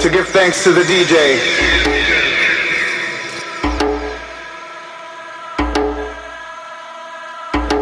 To 0.00 0.10
give 0.10 0.28
thanks 0.28 0.62
to 0.62 0.72
the 0.72 0.82
DJ. 0.82 1.40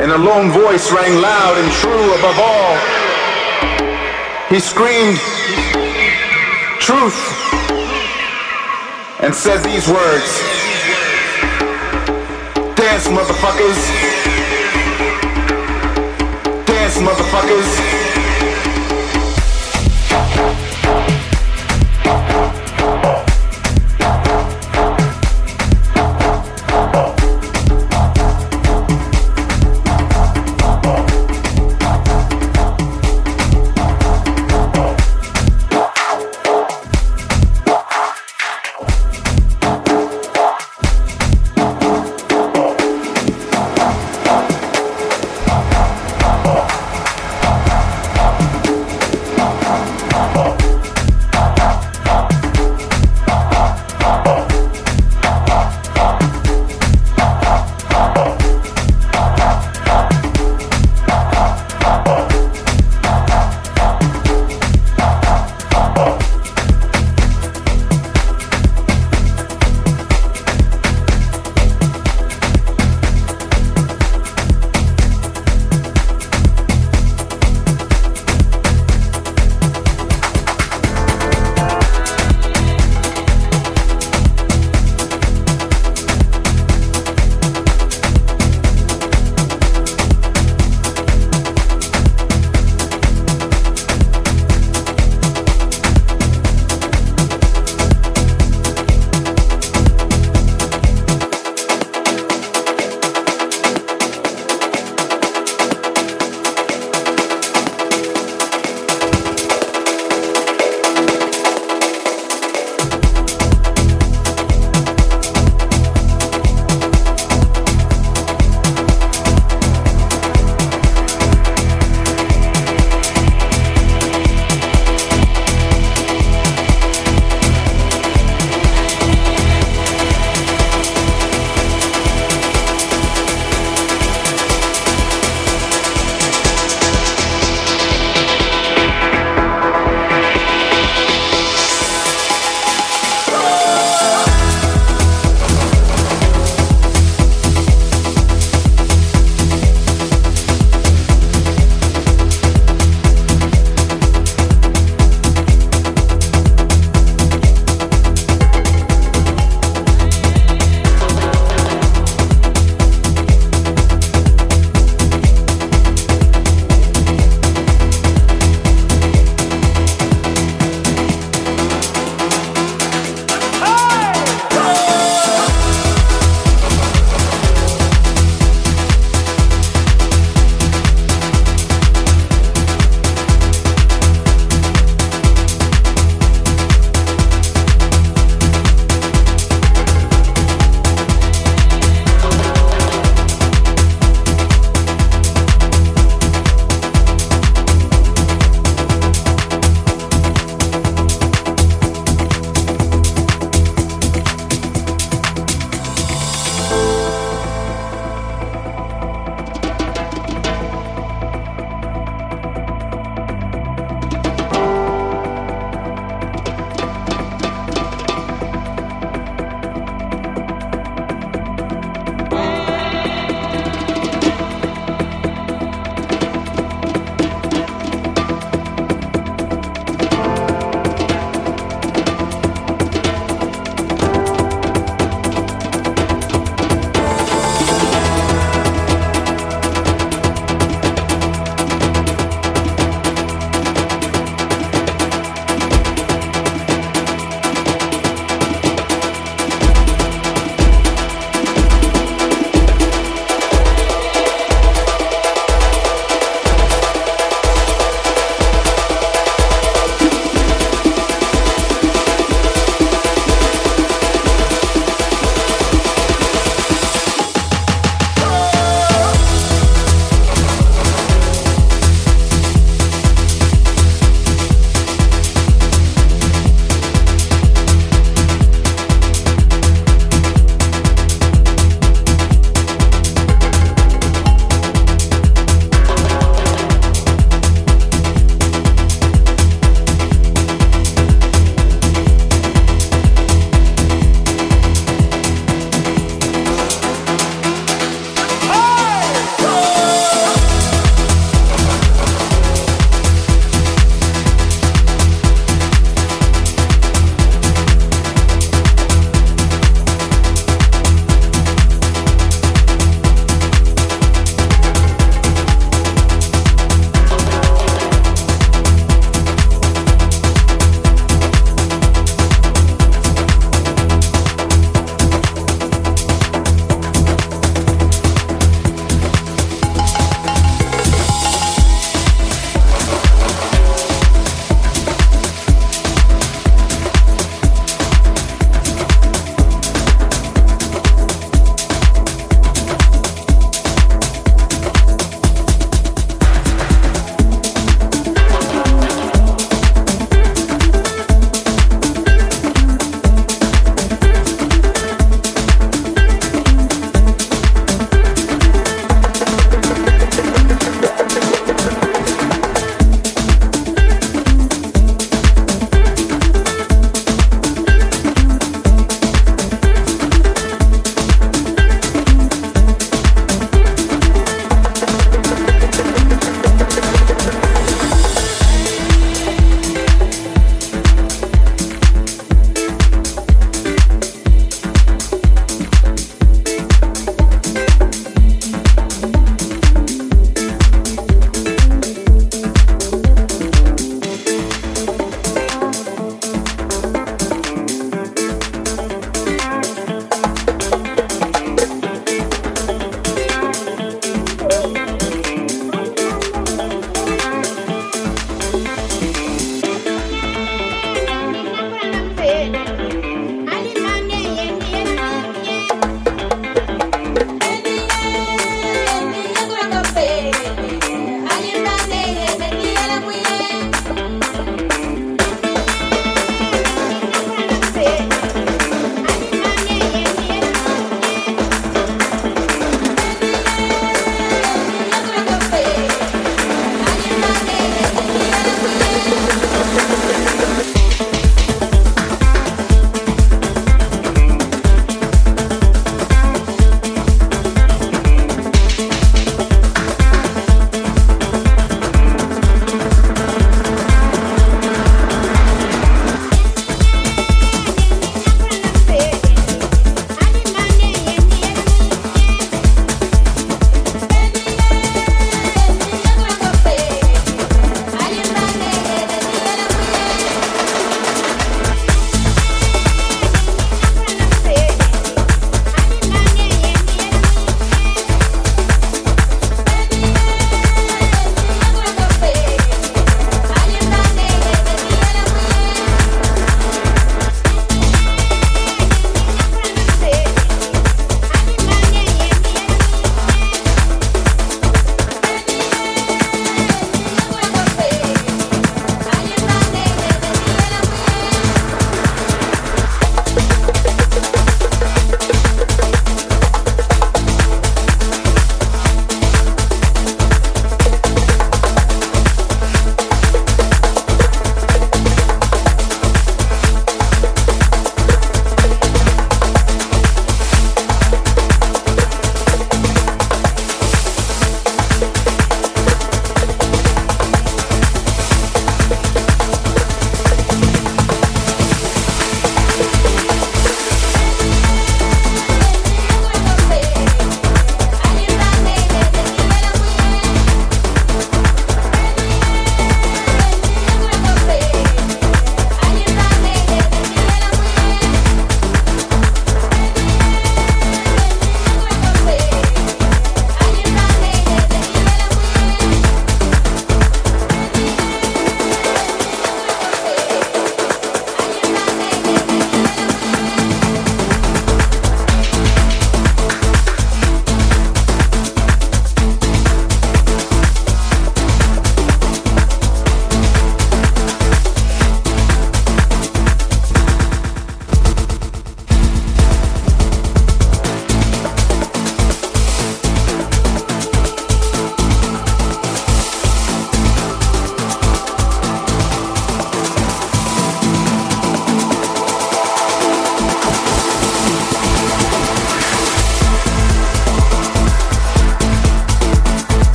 And 0.00 0.12
a 0.12 0.18
lone 0.18 0.52
voice 0.52 0.92
rang 0.92 1.20
loud 1.20 1.58
and 1.58 1.72
true 1.72 2.14
above 2.14 2.38
all. 2.38 2.76
He 4.48 4.60
screamed, 4.60 5.18
Truth, 6.78 7.18
and 9.20 9.34
said 9.34 9.64
these 9.64 9.88
words 9.88 10.38
Dance, 12.76 13.08
motherfuckers. 13.08 13.78
Dance, 16.64 16.98
motherfuckers. 16.98 18.27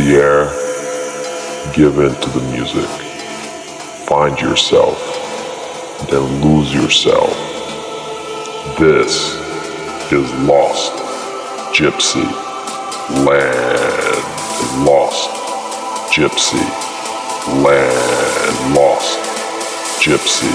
The 0.00 0.14
air. 0.14 0.44
Give 1.74 1.98
in 1.98 2.14
to 2.14 2.30
the 2.30 2.40
music. 2.52 2.88
Find 4.06 4.38
yourself. 4.40 4.98
Then 6.10 6.42
lose 6.42 6.72
yourself. 6.72 7.30
This 8.78 9.34
is 10.10 10.32
Lost 10.48 10.92
Gypsy 11.76 12.24
Land. 13.26 14.24
Lost 14.86 15.28
Gypsy 16.14 16.64
Land. 17.62 18.74
Lost 18.74 19.18
Gypsy 20.00 20.52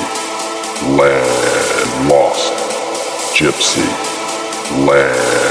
Land 0.97 2.10
Lost 2.10 2.51
Gypsy 3.38 3.86
Land 4.88 5.44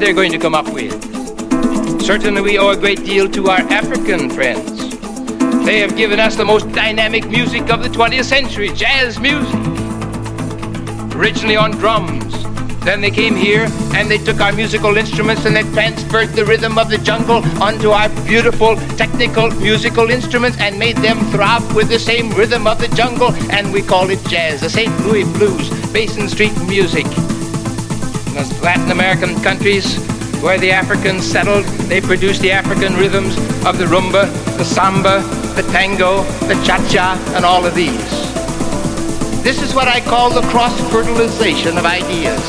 they're 0.00 0.14
going 0.14 0.32
to 0.32 0.38
come 0.38 0.54
up 0.54 0.66
with. 0.72 0.92
Certainly, 2.02 2.40
we 2.40 2.58
owe 2.58 2.70
a 2.70 2.76
great 2.76 3.04
deal 3.04 3.28
to 3.28 3.48
our 3.50 3.58
African 3.58 4.30
friends. 4.30 4.96
They 5.66 5.78
have 5.80 5.94
given 5.94 6.18
us 6.18 6.36
the 6.36 6.44
most 6.44 6.72
dynamic 6.72 7.28
music 7.28 7.70
of 7.70 7.82
the 7.82 7.90
20th 7.90 8.24
century, 8.24 8.70
jazz 8.70 9.20
music. 9.20 9.54
Originally 11.14 11.56
on 11.56 11.72
drums. 11.72 12.34
Then 12.82 13.02
they 13.02 13.10
came 13.10 13.36
here 13.36 13.68
and 13.94 14.10
they 14.10 14.16
took 14.16 14.40
our 14.40 14.52
musical 14.52 14.96
instruments 14.96 15.44
and 15.44 15.54
they 15.54 15.64
transferred 15.74 16.30
the 16.30 16.46
rhythm 16.46 16.78
of 16.78 16.88
the 16.88 16.96
jungle 16.96 17.44
onto 17.62 17.90
our 17.90 18.08
beautiful 18.24 18.76
technical 18.96 19.50
musical 19.50 20.08
instruments 20.08 20.58
and 20.58 20.78
made 20.78 20.96
them 20.96 21.18
throb 21.30 21.62
with 21.72 21.90
the 21.90 21.98
same 21.98 22.30
rhythm 22.30 22.66
of 22.66 22.80
the 22.80 22.88
jungle. 22.96 23.34
And 23.52 23.70
we 23.70 23.82
call 23.82 24.08
it 24.08 24.24
jazz, 24.28 24.62
the 24.62 24.70
St. 24.70 24.98
Louis 25.00 25.24
blues, 25.24 25.68
Basin 25.92 26.26
Street 26.26 26.56
music 26.66 27.06
Latin 28.62 28.90
American 28.90 29.34
countries 29.42 29.96
where 30.42 30.58
the 30.58 30.70
Africans 30.70 31.24
settled, 31.24 31.64
they 31.88 32.00
produced 32.00 32.40
the 32.40 32.50
African 32.50 32.94
rhythms 32.94 33.36
of 33.66 33.76
the 33.76 33.84
rumba, 33.84 34.24
the 34.56 34.64
samba, 34.64 35.20
the 35.54 35.62
tango, 35.70 36.22
the 36.48 36.54
cha-cha, 36.64 37.20
and 37.34 37.44
all 37.44 37.66
of 37.66 37.74
these. 37.74 38.10
This 39.42 39.62
is 39.62 39.74
what 39.74 39.88
I 39.88 40.00
call 40.00 40.30
the 40.30 40.42
cross-fertilization 40.48 41.76
of 41.76 41.84
ideas. 41.84 42.40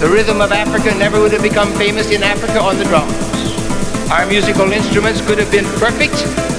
The 0.00 0.08
rhythm 0.08 0.40
of 0.40 0.50
Africa 0.50 0.96
never 0.98 1.20
would 1.20 1.32
have 1.32 1.42
become 1.42 1.70
famous 1.74 2.10
in 2.10 2.22
Africa 2.22 2.60
on 2.60 2.78
the 2.78 2.84
drums. 2.84 3.14
Our 4.10 4.26
musical 4.26 4.70
instruments 4.72 5.24
could 5.26 5.38
have 5.38 5.50
been 5.50 5.66
perfect, 5.78 6.14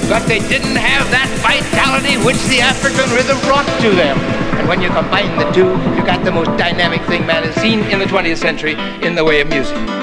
but 0.07 0.25
they 0.27 0.39
didn't 0.39 0.77
have 0.77 1.09
that 1.11 1.27
vitality 1.43 2.15
which 2.23 2.41
the 2.47 2.61
African 2.61 3.09
rhythm 3.11 3.39
brought 3.41 3.67
to 3.81 3.91
them. 3.91 4.34
When 4.67 4.81
you 4.81 4.89
combine 4.89 5.37
the 5.37 5.51
two, 5.51 5.67
you 5.95 6.03
got 6.03 6.25
the 6.25 6.31
most 6.31 6.47
dynamic 6.57 7.01
thing 7.03 7.25
man 7.27 7.43
has 7.43 7.53
seen 7.55 7.81
in 7.91 7.99
the 7.99 8.05
20th 8.05 8.37
century 8.37 8.73
in 9.05 9.13
the 9.13 9.23
way 9.23 9.41
of 9.41 9.47
music. 9.47 9.94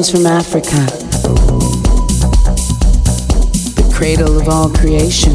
Comes 0.00 0.10
from 0.10 0.24
Africa, 0.24 0.76
the 3.76 3.92
cradle 3.92 4.40
of 4.40 4.48
all 4.48 4.70
creation. 4.70 5.34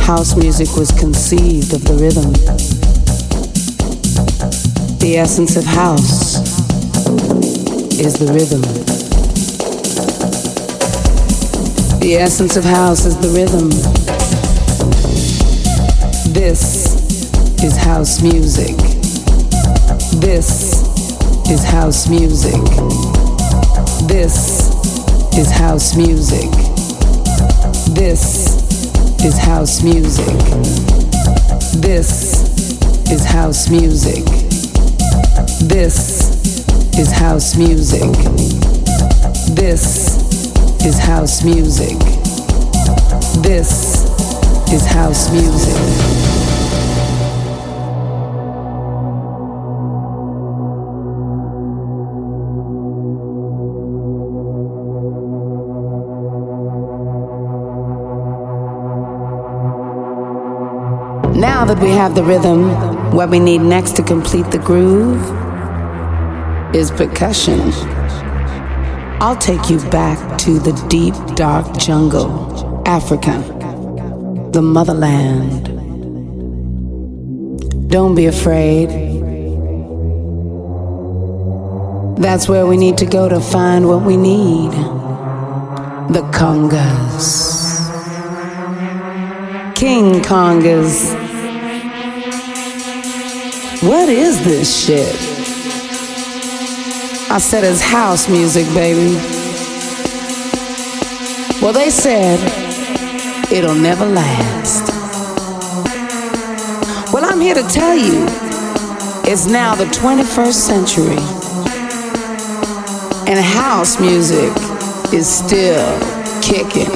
House 0.00 0.34
music 0.36 0.76
was 0.76 0.90
conceived 0.92 1.72
of 1.72 1.84
the 1.84 1.94
rhythm. 1.94 2.32
The 4.98 5.18
essence 5.18 5.56
of 5.56 5.64
house 5.64 6.36
is 7.98 8.14
the 8.14 8.32
rhythm. 8.32 8.62
The 12.00 12.16
essence 12.16 12.56
of 12.56 12.64
house 12.64 13.04
is 13.04 13.16
the 13.18 13.28
rhythm. 13.28 14.13
This 16.34 17.62
is 17.62 17.76
house 17.76 18.20
music. 18.20 18.76
This 20.20 20.82
is 21.48 21.62
house 21.62 22.08
music. 22.08 22.60
This 24.08 24.68
is 25.38 25.48
house 25.52 25.94
music. 25.96 26.50
This 27.94 29.24
is 29.24 29.38
house 29.38 29.84
music. 29.84 30.34
This 31.80 32.42
is 33.12 33.24
house 33.24 33.70
music. 33.70 34.24
This 35.60 36.98
is 36.98 37.12
house 37.12 37.54
music. 37.56 38.12
This 39.54 40.84
is 40.84 40.98
house 40.98 41.44
music. 41.44 41.98
This 43.40 44.02
is 44.72 44.84
house 44.86 45.30
music. 45.30 46.13
Now 61.64 61.72
that 61.72 61.82
we 61.82 61.92
have 61.92 62.14
the 62.14 62.22
rhythm, 62.22 63.10
what 63.10 63.30
we 63.30 63.40
need 63.40 63.62
next 63.62 63.96
to 63.96 64.02
complete 64.02 64.50
the 64.50 64.58
groove 64.58 65.22
is 66.74 66.90
percussion. 66.90 67.58
I'll 69.18 69.38
take 69.38 69.70
you 69.70 69.78
back 69.88 70.36
to 70.40 70.58
the 70.58 70.72
deep, 70.90 71.14
dark 71.36 71.78
jungle, 71.78 72.82
Africa, 72.84 73.32
the 74.52 74.60
motherland. 74.60 75.64
Don't 77.90 78.14
be 78.14 78.26
afraid. 78.26 78.90
That's 82.18 82.46
where 82.46 82.66
we 82.66 82.76
need 82.76 82.98
to 82.98 83.06
go 83.06 83.26
to 83.26 83.40
find 83.40 83.88
what 83.88 84.02
we 84.02 84.18
need 84.18 84.72
the 86.12 86.28
congas. 86.30 87.54
King 89.74 90.20
Congas. 90.20 91.23
What 93.84 94.08
is 94.08 94.42
this 94.42 94.86
shit? 94.86 95.14
I 97.30 97.36
said 97.36 97.64
it's 97.64 97.82
house 97.82 98.30
music, 98.30 98.64
baby. 98.72 99.14
Well, 101.60 101.74
they 101.74 101.90
said 101.90 102.40
it'll 103.52 103.74
never 103.74 104.06
last. 104.06 104.90
Well, 107.12 107.26
I'm 107.26 107.42
here 107.42 107.54
to 107.54 107.62
tell 107.64 107.94
you 107.94 108.24
it's 109.30 109.44
now 109.44 109.74
the 109.74 109.84
21st 109.84 110.54
century, 110.54 111.18
and 113.28 113.38
house 113.38 114.00
music 114.00 114.50
is 115.12 115.28
still 115.28 116.00
kicking. 116.40 116.88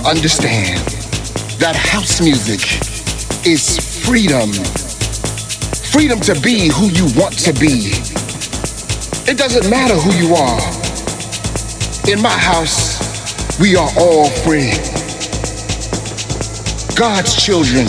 understand 0.05 0.77
that 1.57 1.75
house 1.75 2.21
music 2.21 2.61
is 3.43 3.79
freedom. 4.05 4.51
Freedom 5.89 6.19
to 6.19 6.39
be 6.41 6.69
who 6.69 6.91
you 6.93 7.09
want 7.19 7.33
to 7.39 7.51
be. 7.53 7.89
It 9.25 9.35
doesn't 9.35 9.67
matter 9.67 9.95
who 9.95 10.13
you 10.13 10.35
are. 10.35 10.61
In 12.07 12.21
my 12.21 12.37
house, 12.37 13.59
we 13.59 13.75
are 13.75 13.89
all 13.97 14.29
free. 14.29 14.77
God's 16.95 17.33
children 17.43 17.87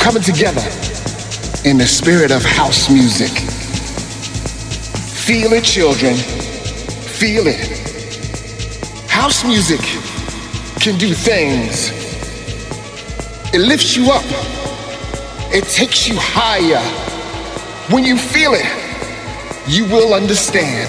coming 0.00 0.22
together 0.22 0.66
in 1.64 1.78
the 1.78 1.86
spirit 1.86 2.32
of 2.32 2.42
house 2.44 2.90
music. 2.90 3.30
Feel 5.14 5.52
it, 5.52 5.62
children. 5.62 6.16
Feel 6.16 7.46
it. 7.46 7.78
House 9.08 9.44
music 9.44 9.99
can 10.80 10.96
do 10.96 11.12
things. 11.12 11.90
It 13.52 13.58
lifts 13.58 13.94
you 13.96 14.10
up. 14.10 14.24
It 15.52 15.64
takes 15.64 16.08
you 16.08 16.14
higher. 16.18 16.80
When 17.92 18.02
you 18.02 18.16
feel 18.16 18.52
it, 18.54 18.64
you 19.68 19.84
will 19.84 20.14
understand. 20.14 20.88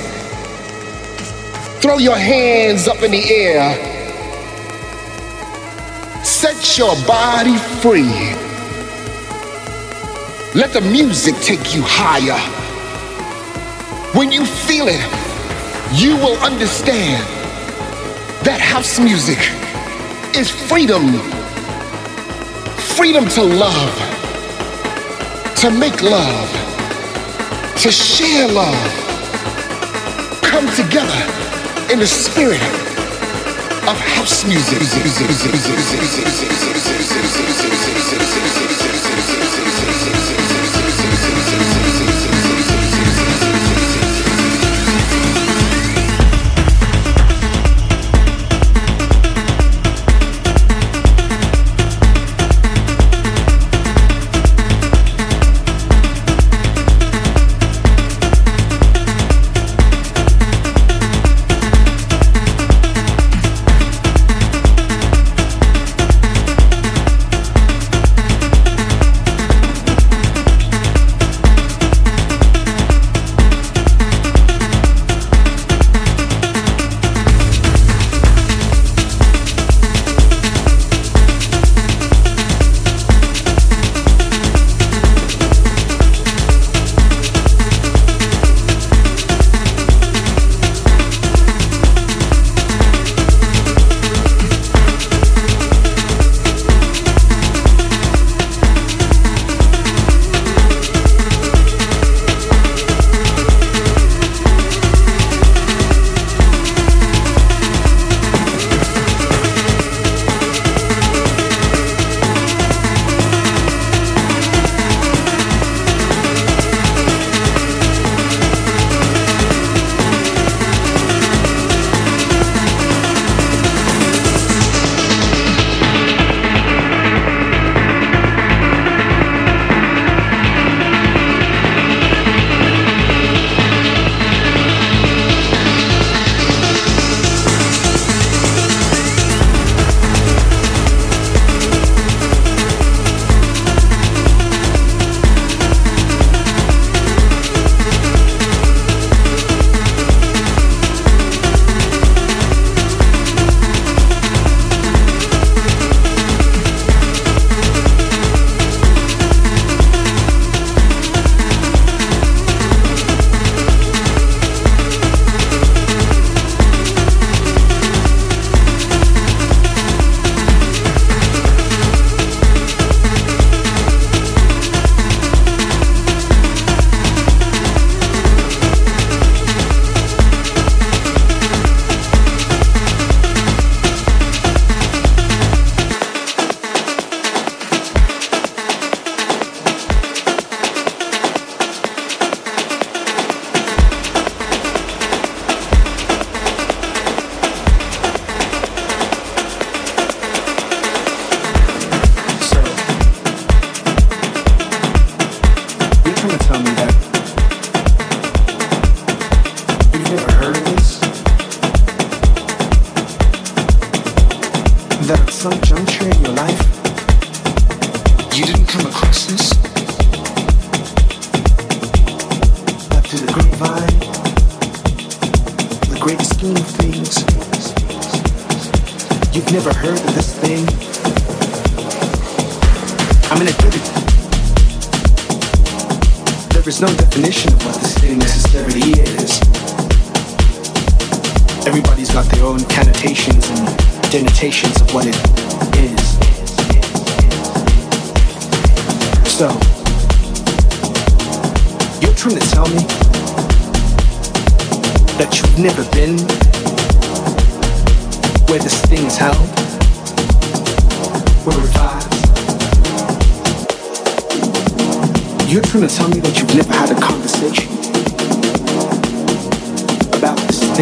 Throw 1.81 1.97
your 1.97 2.15
hands 2.15 2.87
up 2.87 3.03
in 3.03 3.11
the 3.11 3.29
air. 3.29 3.75
Set 6.23 6.77
your 6.77 6.95
body 7.05 7.57
free. 7.81 8.31
Let 10.57 10.71
the 10.71 10.81
music 10.81 11.35
take 11.41 11.75
you 11.75 11.81
higher. 11.83 12.39
When 14.17 14.31
you 14.31 14.45
feel 14.45 14.87
it, 14.87 15.01
you 15.99 16.15
will 16.15 16.37
understand 16.37 17.23
that 18.45 18.61
house 18.61 18.97
music 18.97 19.60
is 20.35 20.49
freedom. 20.49 21.19
Freedom 22.95 23.27
to 23.29 23.41
love, 23.43 23.95
to 25.57 25.71
make 25.71 26.01
love, 26.01 26.49
to 27.81 27.91
share 27.91 28.47
love. 28.47 28.91
Come 30.41 30.67
together 30.75 31.21
in 31.91 31.99
the 31.99 32.07
spirit 32.07 32.61
of 33.87 33.97
house 33.97 34.45
music. 34.45 34.77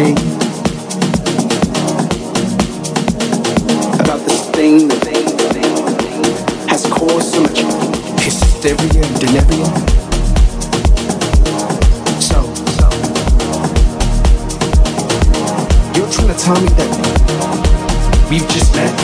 About 0.00 0.16
this 0.16 0.16
thing? 0.16 0.50
About 4.00 4.20
this 4.26 4.50
thing 4.50 4.88
that 4.88 5.04
has 6.68 6.86
caused 6.86 7.34
so 7.34 7.42
much 7.42 7.58
hysteria 8.22 9.04
and 9.04 9.20
delirium? 9.20 9.74
So, 12.20 12.40
you're 15.94 16.10
trying 16.10 16.28
to 16.28 16.38
tell 16.38 16.60
me 16.60 16.68
that 16.78 16.90
we've 18.30 18.48
just 18.48 18.74
met? 18.74 18.96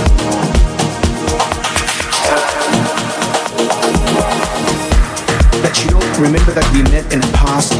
That 5.62 5.84
you 5.84 5.90
don't 5.90 6.18
remember 6.18 6.52
that 6.52 6.72
we 6.72 6.82
met 6.90 7.12
in 7.12 7.18
a 7.22 7.32
past 7.32 7.74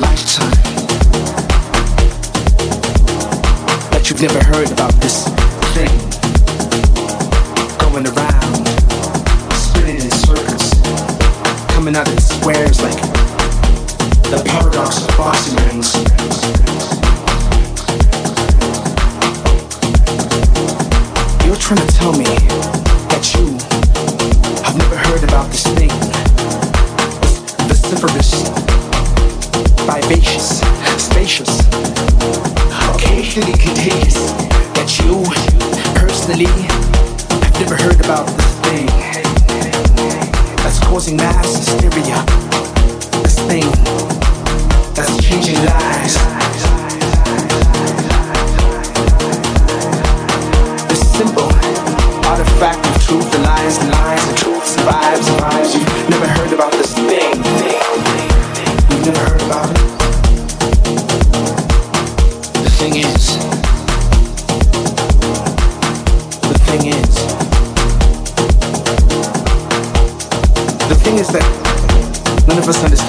lifetime. 0.00 0.79
You've 4.22 4.34
never 4.34 4.44
heard 4.48 4.70
about 4.70 4.92
this 5.00 5.24
thing 5.72 5.88
going 7.78 8.06
around, 8.06 8.66
spinning 9.54 9.96
in 9.96 10.10
circles, 10.10 10.74
coming 11.68 11.96
out 11.96 12.06
in 12.06 12.20
squares 12.20 12.82
like 12.82 13.00
the 14.28 14.42
paradox 14.44 15.00
of 15.00 15.16
boxing 15.16 15.56
rings. 15.64 15.94
You're 21.46 21.56
trying 21.56 21.80
to 21.86 21.94
tell 21.94 22.12
me 22.12 22.24
that 23.08 23.24
you 23.34 23.56
have 24.64 24.76
never 24.76 24.96
heard 24.98 25.24
about 25.24 25.50
this 25.50 25.64
thing 25.64 25.88
vociferous, 27.68 28.48
vivacious, 29.86 30.60
spacious, 30.98 31.60
occasionally 32.94 33.52
contagious. 33.52 33.89
Have 36.46 37.60
never 37.60 37.76
heard 37.76 38.00
about 38.02 38.26
this 38.26 38.60
thing 38.60 38.86
that's 40.56 40.78
causing 40.80 41.18
mass 41.18 41.54
hysteria. 41.54 42.24
This 43.22 43.38
thing 43.40 43.68
that's 44.94 45.22
changing 45.22 45.56
lives. 45.56 46.14
Simple 51.12 51.52
artifact 52.26 52.86
of 52.86 53.02
truth 53.04 53.34
and 53.34 53.44
lies 53.44 53.99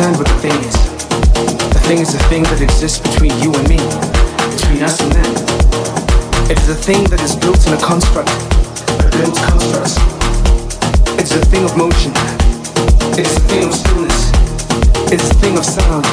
what 0.09 0.25
the 0.25 0.39
thing 0.41 0.57
is. 0.65 0.73
The 1.77 1.81
thing 1.85 1.99
is 1.99 2.15
a 2.15 2.23
thing 2.25 2.41
that 2.49 2.57
exists 2.57 2.97
between 2.97 3.37
you 3.37 3.53
and 3.53 3.65
me, 3.69 3.77
between 4.49 4.81
us 4.81 4.97
and 4.97 5.13
them. 5.13 5.29
It 6.49 6.57
is 6.57 6.73
a 6.73 6.79
thing 6.79 7.05
that 7.13 7.21
is 7.21 7.37
built 7.37 7.61
in 7.69 7.77
a 7.77 7.81
construct, 7.85 8.33
built 9.13 9.37
constructs. 9.37 10.01
It's 11.21 11.37
a 11.37 11.43
thing 11.53 11.69
of 11.69 11.77
motion. 11.77 12.09
It 13.13 13.29
is 13.29 13.37
a 13.37 13.45
thing 13.45 13.69
of 13.69 13.77
stillness. 13.77 14.33
It 15.13 15.21
is 15.21 15.29
a 15.29 15.37
thing 15.37 15.53
of 15.61 15.65
sound. 15.69 16.09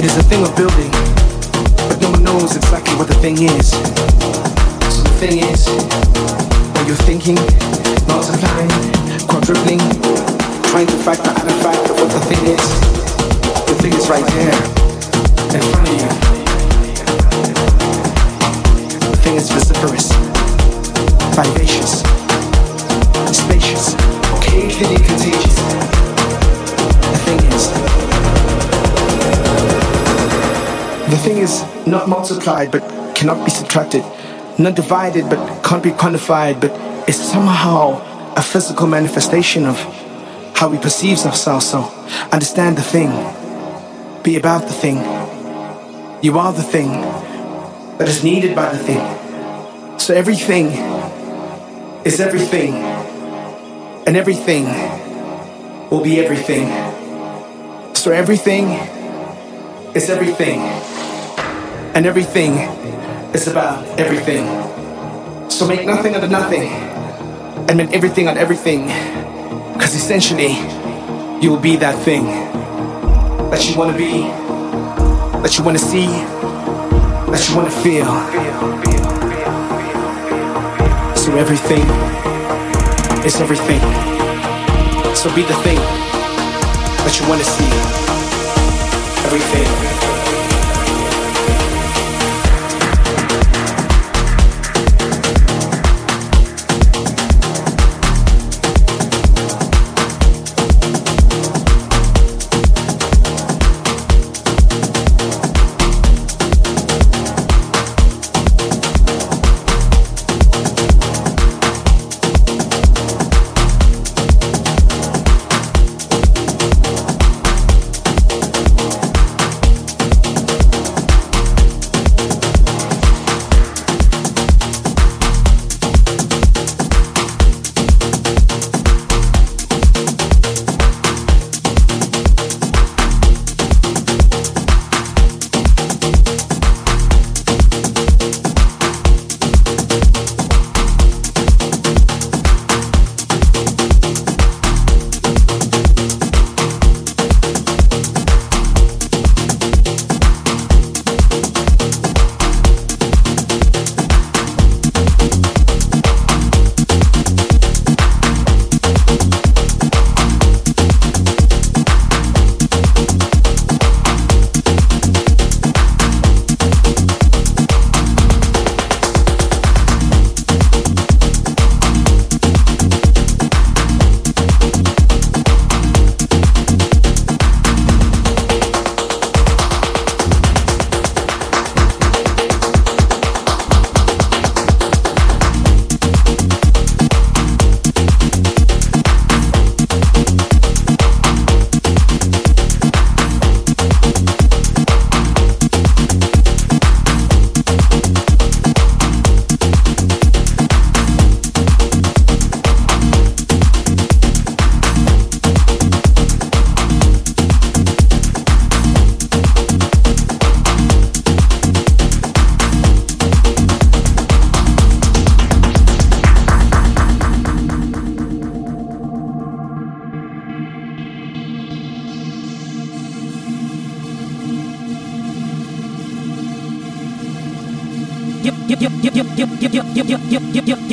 It 0.00 0.08
is 0.08 0.16
a 0.16 0.24
thing 0.24 0.40
of 0.40 0.56
building. 0.56 0.88
But 1.92 2.00
no 2.00 2.16
one 2.16 2.24
knows 2.24 2.56
exactly 2.56 2.96
what 2.96 3.12
the 3.12 3.18
thing 3.20 3.36
is. 3.44 3.76
So 4.88 5.04
the 5.04 5.16
thing 5.20 5.44
is, 5.44 5.68
while 6.72 6.86
you're 6.88 7.04
thinking, 7.04 7.36
multiplying, 8.08 8.72
quadrupling, 9.28 9.84
to 10.84 10.96
factor 10.98 11.30
out 11.30 11.44
the 11.44 11.52
fact 11.62 11.88
of 11.88 11.96
what 11.96 12.10
the 12.10 12.20
thing 12.28 12.44
is, 12.52 12.64
the 13.66 13.74
thing 13.80 13.92
is 13.94 14.08
right 14.10 14.26
there, 14.34 14.52
in 15.54 15.62
front. 15.70 15.86
The 19.10 19.16
thing 19.22 19.36
is 19.36 19.50
vociferous, 19.50 20.12
vivacious, 21.34 22.02
spacious, 23.32 23.94
occasionally 24.36 25.00
contagious. 25.02 25.56
The 31.08 31.18
thing 31.24 31.38
is. 31.38 31.64
Not 31.86 32.08
multiplied 32.08 32.72
but 32.72 32.82
cannot 33.14 33.44
be 33.44 33.50
subtracted, 33.52 34.02
not 34.58 34.74
divided 34.74 35.28
but 35.30 35.38
can't 35.62 35.80
be 35.80 35.90
quantified, 35.90 36.60
but 36.60 36.72
is 37.08 37.16
somehow 37.16 38.02
a 38.34 38.42
physical 38.42 38.88
manifestation 38.88 39.66
of 39.66 39.78
how 40.56 40.68
we 40.68 40.78
perceive 40.78 41.18
ourselves. 41.26 41.66
So 41.66 41.84
understand 42.32 42.76
the 42.76 42.82
thing, 42.82 43.10
be 44.22 44.36
about 44.36 44.62
the 44.62 44.72
thing. 44.72 44.96
You 46.22 46.38
are 46.38 46.52
the 46.52 46.62
thing 46.62 46.90
that 47.98 48.08
is 48.08 48.24
needed 48.24 48.56
by 48.56 48.72
the 48.72 48.78
thing. 48.78 49.98
So 49.98 50.14
everything 50.14 50.66
is 52.04 52.20
everything, 52.20 52.74
and 54.06 54.16
everything 54.16 54.64
will 55.90 56.02
be 56.02 56.20
everything. 56.20 56.66
So 57.94 58.12
everything 58.12 58.64
is 59.94 60.10
everything 60.10 60.60
and 61.96 62.06
everything 62.06 62.52
is 63.32 63.48
about 63.48 63.84
everything. 63.98 64.44
So 65.50 65.66
make 65.66 65.86
nothing 65.86 66.14
out 66.14 66.24
of 66.24 66.30
nothing 66.30 66.68
and 67.68 67.76
make 67.78 67.92
everything 67.92 68.28
out 68.28 68.36
of 68.36 68.42
everything. 68.42 69.25
Essentially, 70.06 70.52
you 71.42 71.50
will 71.50 71.58
be 71.58 71.74
that 71.74 72.00
thing 72.04 72.26
that 73.50 73.68
you 73.68 73.76
want 73.76 73.90
to 73.90 73.98
be, 73.98 74.22
that 75.42 75.58
you 75.58 75.64
want 75.64 75.76
to 75.76 75.84
see, 75.84 76.06
that 76.06 77.44
you 77.48 77.56
want 77.56 77.66
to 77.66 77.76
feel. 77.82 78.06
So 81.16 81.36
everything 81.36 81.82
is 83.26 83.40
everything. 83.40 83.80
So 85.16 85.34
be 85.34 85.42
the 85.42 85.58
thing 85.66 85.80
that 87.02 87.18
you 87.20 87.28
want 87.28 87.42
to 87.42 87.50
see. 87.50 87.66
Everything. 89.26 89.85